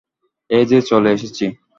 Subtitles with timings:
[0.49, 1.45] এই যে চলে এসেছি।